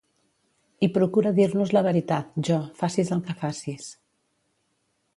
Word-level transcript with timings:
I 0.87 0.89
procura 0.95 1.33
dir-nos 1.41 1.75
la 1.77 1.85
veritat, 1.89 2.33
Jo, 2.49 2.59
facis 2.83 3.15
el 3.19 3.25
que 3.31 3.39
facis. 3.45 3.89